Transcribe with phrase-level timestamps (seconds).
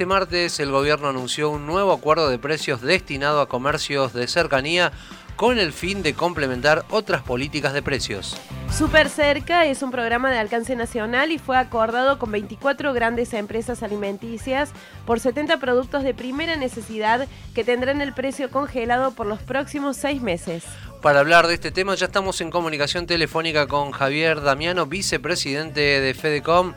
[0.00, 4.92] Este martes el gobierno anunció un nuevo acuerdo de precios destinado a comercios de cercanía
[5.36, 8.34] con el fin de complementar otras políticas de precios.
[8.72, 13.82] Super Cerca es un programa de alcance nacional y fue acordado con 24 grandes empresas
[13.82, 14.70] alimenticias
[15.04, 20.22] por 70 productos de primera necesidad que tendrán el precio congelado por los próximos seis
[20.22, 20.64] meses.
[21.02, 26.14] Para hablar de este tema ya estamos en comunicación telefónica con Javier Damiano, vicepresidente de
[26.14, 26.72] Fedecom.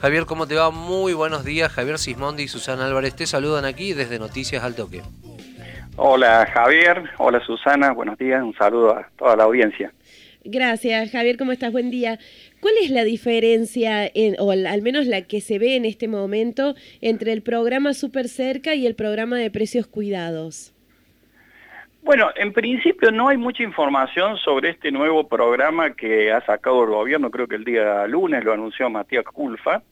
[0.00, 0.70] Javier, ¿cómo te va?
[0.70, 1.72] Muy buenos días.
[1.72, 5.02] Javier Sismondi y Susana Álvarez te saludan aquí desde Noticias al Toque.
[5.96, 9.92] Hola Javier, hola Susana, buenos días, un saludo a toda la audiencia.
[10.44, 11.72] Gracias Javier, ¿cómo estás?
[11.72, 12.20] Buen día.
[12.60, 14.08] ¿Cuál es la diferencia,
[14.38, 18.76] o al menos la que se ve en este momento, entre el programa Super Cerca
[18.76, 20.72] y el programa de precios cuidados?
[22.02, 26.90] Bueno, en principio no hay mucha información sobre este nuevo programa que ha sacado el
[26.90, 29.82] gobierno, creo que el día lunes lo anunció Matías Culfa,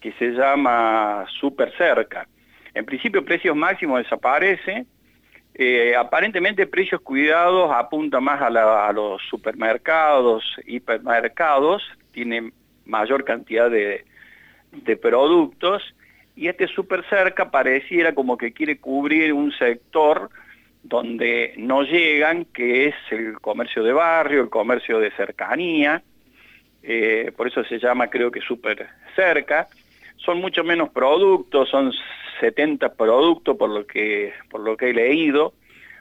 [0.00, 2.26] que se llama Super Cerca.
[2.74, 4.86] En principio precios máximos desaparece,
[5.54, 12.52] eh, aparentemente precios cuidados apunta más a, los supermercados, hipermercados, tiene
[12.86, 14.04] mayor cantidad de,
[15.02, 15.82] productos
[16.36, 20.30] y este super cerca pareciera como que quiere cubrir un sector
[20.82, 26.02] donde no llegan, que es el comercio de barrio, el comercio de cercanía,
[26.82, 29.68] eh, por eso se llama creo que super cerca,
[30.24, 31.92] son mucho menos productos, son
[32.40, 35.54] 70 productos por lo que, por lo que he leído,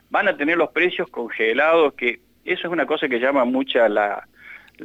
[0.09, 4.25] van a tener los precios congelados, que eso es una cosa que llama mucha la,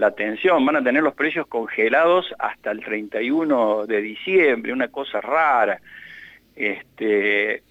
[0.03, 5.81] atención, van a tener los precios congelados hasta el 31 de diciembre, una cosa rara.
[6.57, 7.63] Este,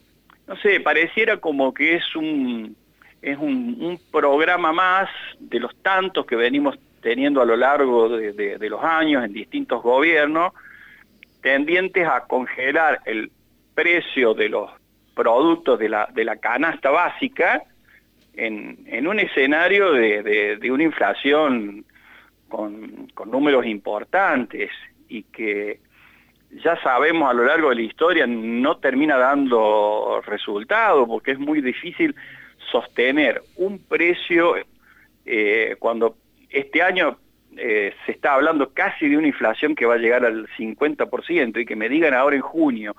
[0.47, 2.75] no sé, pareciera como que es un,
[3.21, 8.81] es un, programa más de los tantos que venimos teniendo a lo largo de los
[8.83, 10.53] años en distintos gobiernos,
[11.43, 13.29] tendientes a congelar el
[13.75, 14.71] precio de los
[15.13, 17.61] productos de la, de la canasta básica
[18.33, 21.85] en, un escenario de, una inflación
[22.47, 24.71] con, números importantes
[25.07, 25.79] y que
[26.63, 31.61] ya sabemos a lo largo de la historia no termina dando resultado porque es muy
[31.61, 32.15] difícil
[32.71, 34.55] sostener un precio
[35.25, 36.15] eh, cuando
[36.49, 37.17] este año
[37.57, 41.65] eh, se está hablando casi de una inflación que va a llegar al 50% y
[41.65, 42.95] que me digan ahora en junio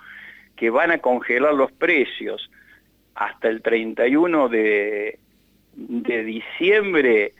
[0.57, 2.51] que van a congelar los precios
[3.15, 5.19] hasta el 31 de,
[5.75, 7.33] de diciembre,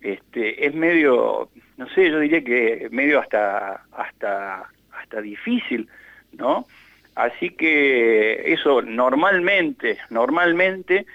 [0.00, 5.88] este, es medio, no sé, yo diría que medio hasta, hasta, hasta difícil,
[6.32, 6.66] ¿no?
[7.14, 11.06] Así que eso normalmente, normalmente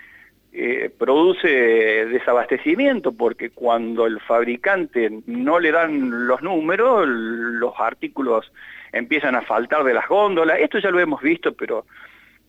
[0.53, 8.51] eh, produce desabastecimiento porque cuando el fabricante no le dan los números, los artículos
[8.91, 10.59] empiezan a faltar de las góndolas.
[10.59, 11.85] Esto ya lo hemos visto, pero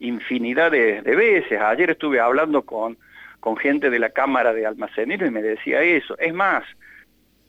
[0.01, 1.61] infinidad de, veces.
[1.61, 2.99] Ayer estuve hablando con,
[3.39, 6.19] con, gente de la Cámara de Almaceneros y me decía eso.
[6.19, 6.65] Es más,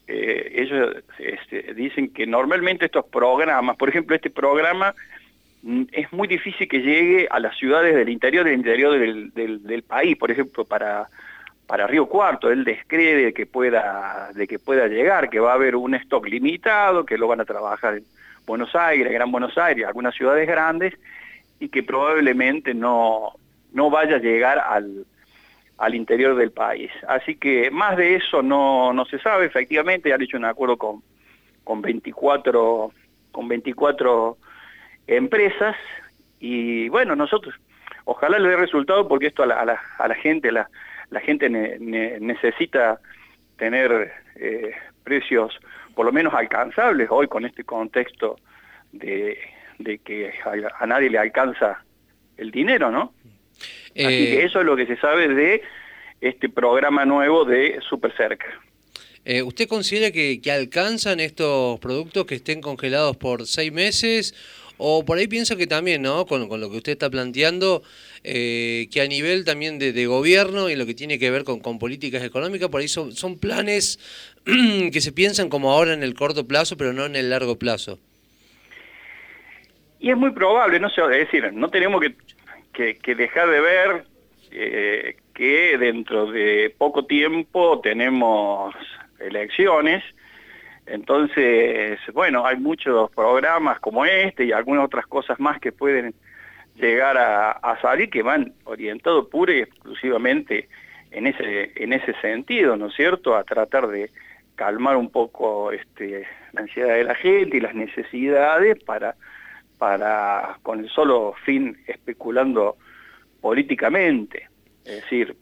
[0.08, 4.94] eh, ellos este, dicen que normalmente estos programas, por ejemplo este programa
[5.91, 8.97] es muy difícil que llegue a las ciudades del interior del interior
[9.34, 11.07] del, país, por ejemplo, para,
[11.68, 15.56] para Río Cuarto, él descree de que, pueda, de que pueda llegar, que va a
[15.56, 18.06] haber un stock limitado, que lo van a trabajar en
[18.46, 20.94] Buenos Aires, Gran Buenos Aires, algunas ciudades grandes,
[21.59, 23.31] y que probablemente no,
[23.72, 25.06] no vaya a llegar al,
[25.78, 26.91] al interior del país.
[27.07, 31.02] Así que más de eso no, no se sabe, efectivamente, han hecho un acuerdo con,
[31.63, 32.91] con 24,
[33.31, 34.38] con 24
[35.08, 35.75] empresas
[36.40, 37.56] y bueno, nosotros,
[38.06, 40.69] ojalá le dé resultado porque esto a la, a la, gente, la,
[41.09, 43.00] la gente necesita
[43.58, 44.72] tener eh,
[45.03, 45.58] precios
[45.96, 48.38] por lo menos alcanzables hoy con este contexto
[48.91, 49.38] de,
[49.80, 50.34] de que
[50.80, 51.84] a, nadie le alcanza
[52.38, 53.14] el dinero, ¿no?
[53.96, 55.62] Así que eh, eso es lo que se sabe de
[56.20, 58.47] este programa nuevo de Super Cerca.
[59.25, 64.34] Eh, ¿Usted considera que, que, alcanzan estos productos que estén congelados por seis meses
[64.78, 66.25] o por ahí pienso que también, ¿no?
[66.25, 67.84] Con, lo que usted está planteando,
[68.23, 72.23] eh, que a nivel también de, gobierno y lo que tiene que ver con, políticas
[72.23, 73.99] económicas, por ahí son, son planes
[74.46, 77.99] que se piensan como ahora en el corto plazo, pero no en el largo plazo.
[79.99, 82.02] Y es muy probable, no sé, es decir, no tenemos
[82.73, 84.03] que, que, dejar de ver
[84.52, 88.76] eh, que dentro de poco tiempo tenemos
[89.19, 90.03] elecciones
[90.85, 96.14] entonces, bueno, hay muchos programas como este y algunas otras cosas más que pueden
[96.76, 100.70] llegar a, salir que van orientados pura y exclusivamente
[101.12, 103.35] en ese, en ese sentido, ¿no es cierto?
[103.35, 104.09] A tratar de
[104.56, 109.16] calmar un poco este, la ansiedad de la gente y las necesidades para
[109.84, 112.78] para con el solo fin especulando
[113.41, 114.47] políticamente.
[114.86, 115.36] Es decir,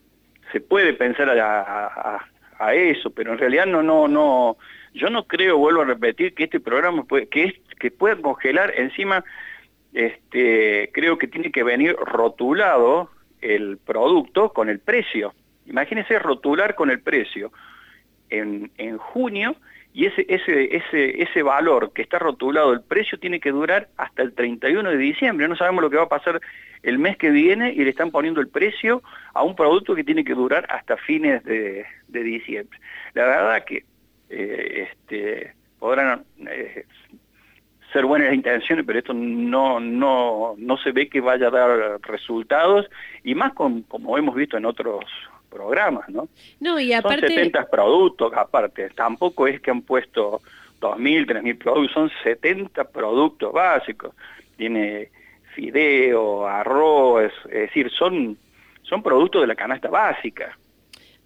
[0.52, 2.26] se puede pensar a,
[2.70, 4.58] eso, pero en realidad no, no, no,
[4.94, 8.74] yo no creo, vuelvo a repetir, que este programa puede, que, es, que pueda congelar.
[8.78, 9.24] Encima,
[9.94, 13.10] este, creo que tiene que venir rotulado
[13.42, 15.34] el producto con el precio.
[15.66, 17.52] Imagínense rotular con el precio.
[18.30, 19.56] En, en junio
[19.94, 24.22] y ese, ese, ese, ese valor que está rotulado, el precio tiene que durar hasta
[24.22, 25.48] el 31 de diciembre.
[25.48, 26.40] No sabemos lo que va a pasar
[26.84, 29.04] el mes que viene y le están poniendo el precio
[29.34, 32.80] a un producto que tiene que durar hasta fines de, diciembre.
[33.14, 33.84] La verdad que
[34.30, 36.86] eh, este, podrán eh,
[37.92, 42.00] ser buenas las intenciones, pero esto no, no, no se ve que vaya a dar
[42.04, 42.90] resultados,
[43.24, 45.04] y más con, como hemos visto en otros
[45.52, 46.30] programas, ¿no?
[46.60, 47.28] No, y aparte...
[47.28, 50.42] Son 70 productos, aparte, tampoco es que han puesto
[50.80, 54.16] 2.000, 3.000 productos, son 70 productos básicos.
[54.58, 55.10] Tiene
[55.54, 58.38] fideo, arroz, es decir, son,
[58.82, 60.58] son productos de la canasta básica.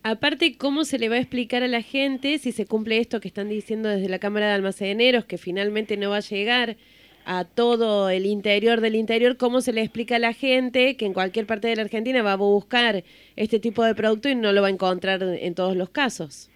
[0.04, 3.28] Aparte, ¿cómo se le va a explicar a la gente si se cumple esto que
[3.28, 6.78] están diciendo desde la Cámara de Almaceneros, que finalmente no va a llegar?
[7.26, 11.14] A todo el interior del interior, cómo se le explica a la gente que en
[11.14, 13.04] cualquier parte de la Argentina va a buscar
[13.36, 16.52] este tipo de producto y no lo va a encontrar en todos los casos.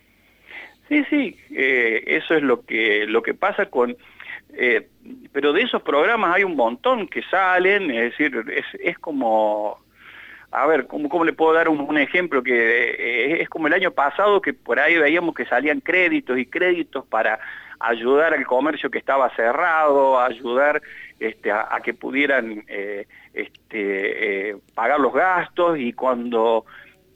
[0.88, 3.96] Sí, sí, eh, eso es lo que, lo que pasa con...
[4.54, 4.88] Eh,
[5.32, 9.80] pero de esos programas hay un montón que salen, es decir, es, es como...
[10.52, 12.42] A ver, ¿cómo, ¿cómo le puedo dar un, ejemplo?
[12.42, 16.46] Que eh, es como el año pasado que por ahí veíamos que salían créditos y
[16.48, 17.40] créditos para
[17.80, 20.82] ayudar al comercio que estaba cerrado, ayudar
[21.20, 26.66] este, a, que pudieran eh, este, eh, pagar los gastos y cuando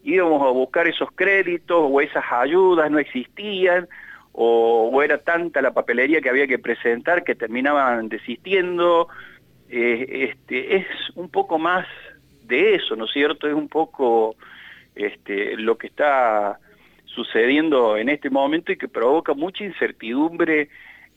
[0.04, 3.88] íbamos a buscar esos créditos o esas ayudas no existían
[4.32, 9.08] o, era tanta la papelería que había que presentar que terminaban desistiendo.
[9.68, 11.86] Este, es un poco más
[12.46, 13.48] de eso, ¿no es cierto?
[13.48, 14.36] Es un poco
[14.94, 16.58] este, lo que está
[17.04, 20.68] sucediendo en este momento y que provoca mucha incertidumbre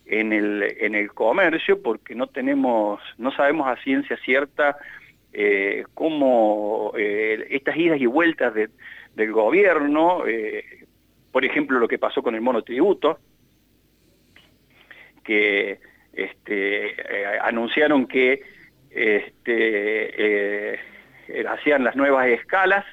[0.06, 4.78] en el, en el comercio porque no tenemos, no sabemos a ciencia cierta
[5.34, 10.64] eh, cómo eh, estas idas y vueltas del gobierno, eh,
[11.32, 13.20] por ejemplo lo que pasó con el monotributo,
[15.24, 15.80] que
[16.14, 16.96] este,
[17.42, 18.42] anunciaron que
[18.90, 20.80] este,
[21.48, 22.86] hacían las nuevas escalas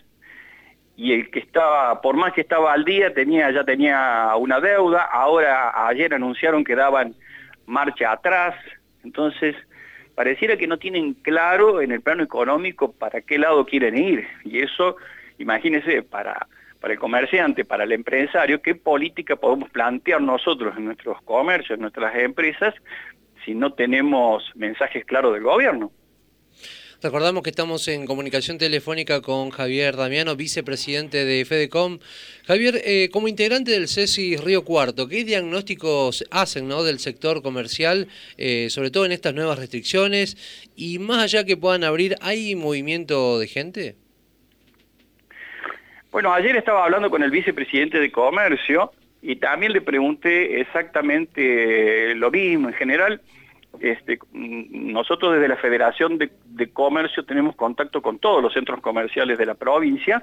[0.97, 5.03] y el que estaba, por más que estaba al día, tenía, ya tenía una deuda,
[5.03, 7.15] ahora ayer anunciaron que daban
[7.67, 8.55] marcha atrás,
[9.03, 9.57] entonces
[10.15, 14.61] pareciera que no tienen claro en el plano económico para qué lado quieren ir, y
[14.61, 14.97] eso,
[15.39, 16.47] imagínense, para,
[16.81, 21.81] para el comerciante, para el empresario, qué política podemos plantear nosotros en nuestros comercios, en
[21.81, 22.73] nuestras empresas,
[23.45, 25.91] si no tenemos mensajes claros del gobierno.
[27.05, 31.99] Recordamos que estamos en comunicación telefónica con Javier Damiano, vicepresidente de FEDECOM.
[32.47, 38.09] Javier, eh, como integrante del CESI Río Cuarto, ¿qué diagnósticos hacen del sector comercial,
[38.39, 40.39] eh, sobre todo en estas nuevas restricciones?
[40.77, 43.97] Y más allá que puedan abrir, ¿hay movimiento de gente?
[46.11, 52.31] Bueno, ayer estaba hablando con el vicepresidente de Comercio y también le pregunté exactamente lo
[52.31, 52.69] mismo.
[52.69, 53.21] En general,
[53.81, 56.31] este, nosotros desde la Federación de,
[56.73, 60.23] Comercio tenemos contacto con todos los centros comerciales de la provincia.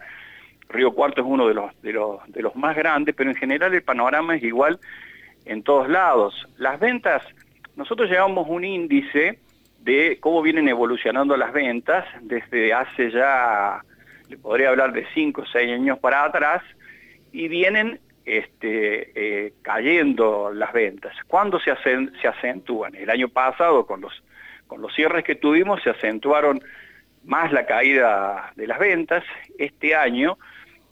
[0.70, 1.94] Río Cuarto es uno de los, de
[2.42, 4.80] los, más grandes, pero en general el panorama es igual
[5.46, 6.48] en todos lados.
[6.58, 7.24] Las ventas,
[7.76, 9.40] nosotros llevamos un índice
[9.80, 13.82] de cómo vienen evolucionando las ventas desde hace ya,
[14.30, 16.64] le podría hablar de 5 o 6 años para atrás,
[17.32, 21.16] y vienen este, eh, cayendo las ventas.
[21.28, 21.74] ¿Cuándo se,
[22.22, 22.96] se acentúan?
[22.96, 24.24] El año pasado, con los,
[24.68, 26.62] con los cierres que tuvimos, se acentuaron
[27.24, 29.24] más la caída de las ventas.
[29.58, 30.38] Este año,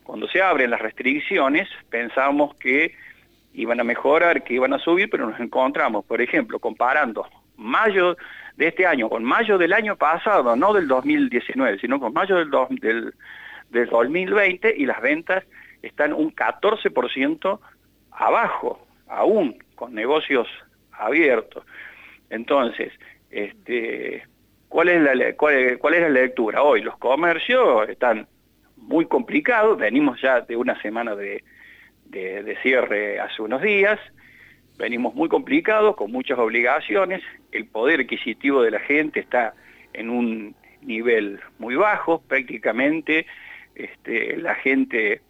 [0.04, 2.96] cuando se abren las restricciones, pensamos que
[3.54, 8.16] iban a mejorar, que iban a subir, pero nos encontramos, por ejemplo, comparando mayo
[8.56, 12.50] de este año con mayo del año pasado, no del 2019, sino con mayo del
[12.50, 15.44] 2020 y las ventas
[15.82, 17.60] están un 14%
[18.12, 20.48] abajo, aún con negocios
[20.92, 21.64] abiertos.
[22.30, 22.92] Entonces,
[23.32, 24.24] este,
[24.68, 26.64] ¿cuál, es la, cuál, es la lectura?
[26.64, 28.28] Hoy los comercios están
[28.78, 31.44] muy complicados, venimos ya de una semana de,
[32.06, 34.00] de, cierre hace unos días,
[34.78, 37.22] venimos muy complicados, con muchas obligaciones,
[37.52, 39.54] el poder adquisitivo de la gente está
[39.94, 43.26] en un nivel muy bajo, prácticamente
[43.76, 45.22] este, la gente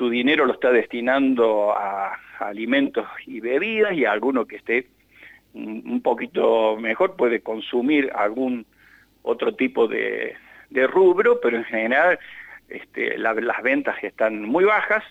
[0.00, 4.86] su dinero lo está destinando a, alimentos y bebidas y a alguno que esté
[5.52, 8.64] un poquito mejor puede consumir algún
[9.20, 10.36] otro tipo de,
[10.70, 12.18] rubro, pero en general
[12.70, 15.04] este, las ventas están muy bajas.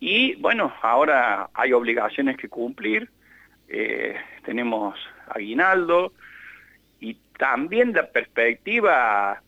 [0.00, 3.08] Y bueno, ahora hay obligaciones que cumplir,
[3.68, 6.12] eh, tenemos aguinaldo
[7.00, 9.42] y también la perspectiva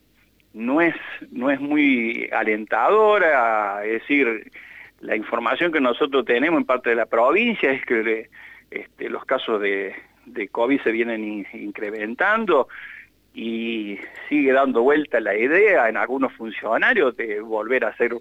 [0.53, 0.95] no es,
[1.31, 4.51] no es muy alentadora, es decir,
[5.01, 8.29] la información que nosotros tenemos en parte de la provincia es que
[8.69, 9.95] este, los casos de,
[10.51, 12.67] COVID se vienen incrementando
[13.33, 13.97] y
[14.29, 18.13] sigue dando vuelta la idea en algunos funcionarios de volver a hacer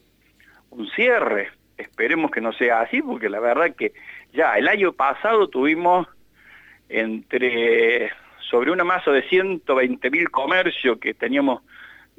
[0.71, 1.51] un cierre.
[1.77, 3.93] Esperemos que no sea así, porque la verdad que
[4.33, 6.07] ya el año pasado tuvimos
[6.89, 8.11] entre
[8.51, 11.63] sobre una masa de 120 mil comercios que teníamos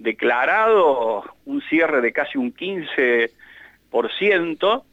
[0.01, 4.83] declarado un cierre de casi un 15%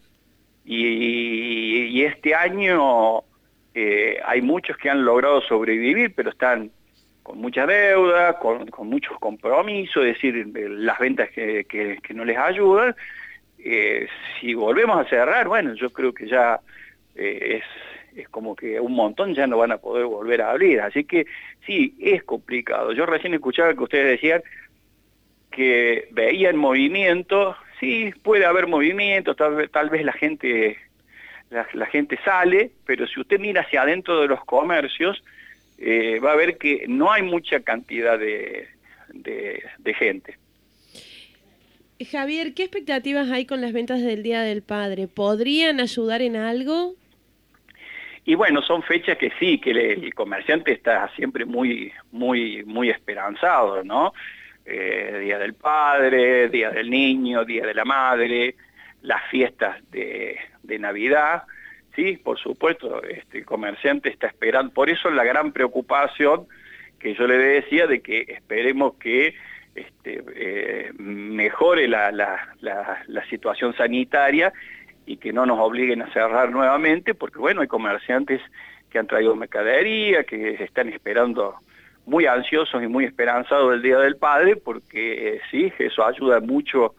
[0.64, 3.24] y, y este año
[3.80, 6.72] eh, hay muchos que han logrado sobrevivir, pero están
[7.22, 12.96] con mucha deuda, con, muchos compromisos, es decir, las ventas que, no les ayudan.
[13.58, 14.08] Eh,
[14.40, 16.58] si volvemos a cerrar, bueno, yo creo que ya
[17.14, 20.80] eh, es, es como que un montón ya no van a poder volver a abrir.
[20.80, 21.26] Así que
[21.64, 22.92] sí, es complicado.
[22.92, 24.42] Yo recién escuchaba que ustedes decían
[25.58, 30.78] que veían movimiento, sí, puede haber movimiento, tal, tal vez la gente,
[31.50, 35.20] la gente sale, pero si usted mira hacia adentro de los comercios,
[35.76, 38.68] eh, va a ver que no hay mucha cantidad de,
[39.14, 40.38] de, gente.
[42.08, 45.08] Javier, ¿qué expectativas hay con las ventas del Día del Padre?
[45.08, 46.94] ¿Podrían ayudar en algo?
[48.24, 53.82] Y bueno, son fechas que sí, que el, comerciante está siempre muy, muy, muy esperanzado,
[53.82, 54.12] ¿no?
[54.70, 58.54] Eh, Día del Padre, Día del Niño, Día de la Madre,
[59.00, 60.38] las fiestas de,
[60.78, 61.44] Navidad,
[61.96, 66.46] Sí, por supuesto, este, el comerciante está esperando, por eso la gran preocupación
[67.00, 69.34] que yo le decía de que esperemos que
[69.74, 72.12] este, eh, mejore la,
[73.30, 74.52] situación sanitaria
[75.06, 78.40] y que no nos obliguen a cerrar nuevamente, porque bueno, hay comerciantes
[78.90, 81.56] que han traído mercadería, que están esperando
[82.08, 86.94] muy ansiosos y muy esperanzados el Día del Padre, porque eh, sí, eso ayuda mucho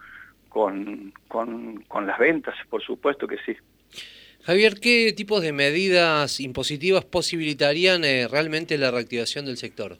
[0.49, 3.55] con, con las ventas, por supuesto que sí.
[4.43, 9.97] Javier, ¿qué tipos de medidas impositivas posibilitarían eh, realmente la reactivación del sector?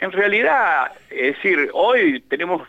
[0.00, 2.68] En realidad, es decir, hoy tenemos,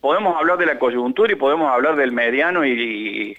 [0.00, 3.38] podemos hablar de la coyuntura y podemos hablar del mediano y,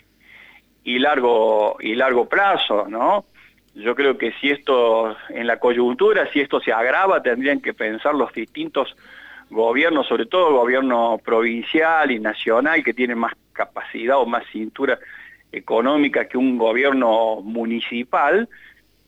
[0.84, 3.26] y largo y largo plazo, ¿no?
[3.74, 8.14] Yo creo que si esto, en la coyuntura, si esto se agrava, tendrían que pensar
[8.16, 8.96] los distintos
[9.50, 15.00] gobiernos, sobre todo gobierno provincial y nacional, que tienen más capacidad o más cintura
[15.52, 18.48] económica que un gobierno municipal,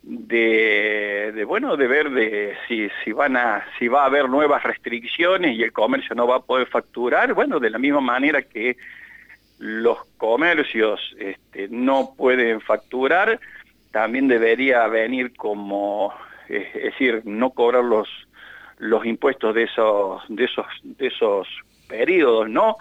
[0.03, 5.55] de, bueno de ver de si, si van a si va a haber nuevas restricciones
[5.55, 8.75] y el comercio no va a poder facturar bueno de la misma manera que
[9.59, 13.39] los comercios este, no pueden facturar
[13.93, 16.13] también debería venir como
[16.49, 18.09] es decir no cobrar los
[18.79, 21.47] los impuestos de esos de esos de esos
[21.87, 22.75] periodos no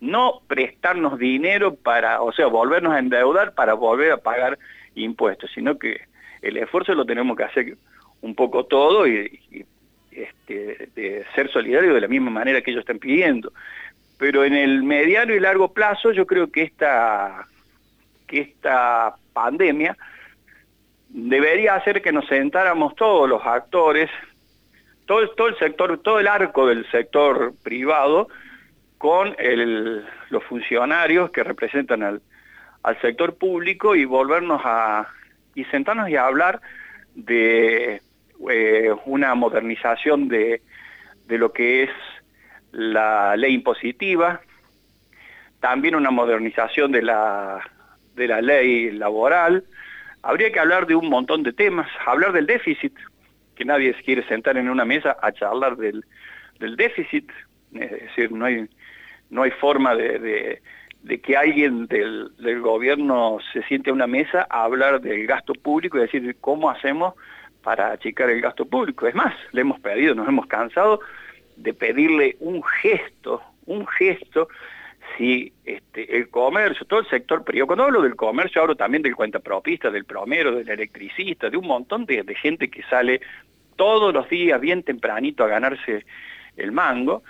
[0.00, 4.58] no prestarnos dinero para, o sea, volvernos a endeudar para volver a pagar
[4.94, 6.02] impuestos, sino que
[6.42, 7.76] el esfuerzo lo tenemos que hacer
[8.20, 9.64] un poco todo y,
[10.10, 13.52] este, de ser solidario de la misma manera que ellos están pidiendo.
[14.18, 17.46] Pero en el mediano y largo plazo yo creo que esta,
[18.26, 19.96] que esta pandemia
[21.14, 24.10] debería hacer que nos sentáramos todos los actores,
[25.06, 28.28] todo, todo el sector, todo el arco del sector privado,
[28.98, 29.36] con
[30.30, 32.20] los funcionarios que representan al,
[33.00, 35.08] sector público y volvernos a,
[35.54, 36.60] y sentarnos y hablar
[37.14, 38.00] de
[38.50, 40.62] eh, una modernización de,
[41.28, 41.90] lo que es
[42.72, 44.40] la ley impositiva,
[45.60, 47.60] también una modernización de la,
[48.16, 49.64] de la ley laboral,
[50.24, 52.94] habría que hablar de un montón de temas, hablar del déficit,
[53.54, 56.04] que nadie quiere sentar en una mesa a charlar del,
[56.58, 57.30] del déficit,
[57.74, 58.66] es decir, no hay,
[59.30, 60.60] no hay forma de,
[61.22, 66.02] que alguien del, gobierno se siente a una mesa a hablar del gasto público y
[66.02, 67.14] decir cómo hacemos
[67.62, 69.06] para achicar el gasto público.
[69.06, 71.00] Es más, le hemos pedido, nos hemos cansado
[71.56, 74.48] de pedirle un gesto, un gesto,
[75.16, 79.14] si este, el comercio, todo el sector privado, cuando hablo del comercio hablo también del
[79.14, 83.20] cuentapropista, del promero, del electricista, de un montón de gente que sale
[83.76, 86.04] todos los días bien tempranito a ganarse
[86.56, 87.22] el mango,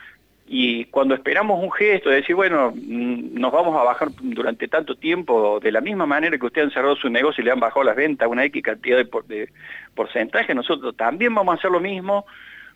[0.47, 4.95] y cuando esperamos un gesto de decir, bueno, mm, nos vamos a bajar durante tanto
[4.95, 7.85] tiempo, de la misma manera que usted ha cerrado su negocio y le han bajado
[7.85, 9.49] las ventas una X cantidad de, de
[9.95, 12.27] porcentaje, nosotros también vamos a hacer lo mismo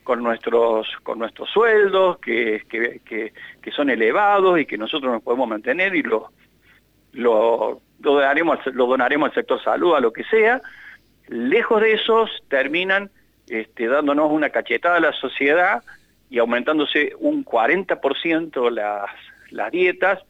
[0.08, 5.46] con nuestros, con nuestros sueldos, que, que, que, son elevados y que nosotros nos podemos
[5.46, 6.32] mantener y lo,
[7.12, 10.62] lo, donaremos, lo donaremos al sector salud, a lo que sea.
[11.26, 13.10] Lejos de esos terminan
[13.50, 15.84] este, dándonos una cachetada a la sociedad
[16.30, 19.10] y aumentándose un 40% las,
[19.50, 20.20] las dietas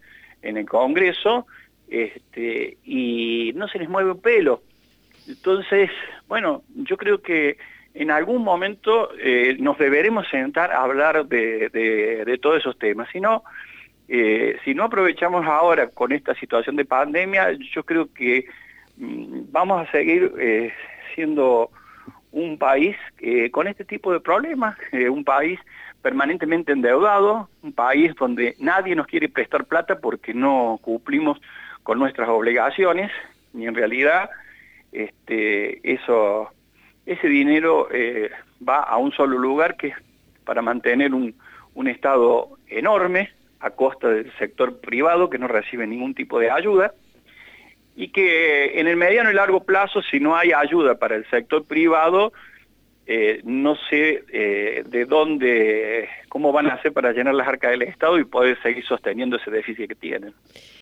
[0.43, 1.47] en el Congreso
[1.89, 4.61] este, y no se les mueve un pelo.
[5.29, 5.89] Entonces,
[6.27, 7.59] bueno, yo creo que
[7.95, 13.09] en algún momento eh, nos deberemos sentar a hablar de, todos esos temas.
[13.13, 13.43] Si no,
[14.09, 18.47] eh, si no aprovechamos ahora con esta situación de pandemia, yo creo que
[18.97, 20.73] mm, vamos a seguir eh,
[21.15, 21.71] siendo
[22.31, 22.95] un país
[23.51, 25.59] con este tipo de problemas, un país
[26.03, 31.41] permanentemente endeudado, un país donde nadie nos quiere prestar plata porque no cumplimos
[31.83, 33.11] con nuestras obligaciones,
[33.55, 34.29] y en realidad
[34.93, 36.51] este, eso
[37.09, 38.31] ese dinero eh,
[38.67, 39.95] va a un solo lugar que es
[40.45, 41.35] para mantener un,
[41.87, 46.93] Estado enorme a costa del sector privado que no recibe ningún tipo de ayuda
[47.95, 51.65] y que en el mediano y largo plazo, si no hay ayuda para el sector
[51.65, 52.33] privado,
[53.07, 57.83] eh, no sé eh, de dónde, cómo van a hacer para llenar las arcas del
[57.83, 60.35] Estado y poder seguir sosteniendo ese déficit que tienen.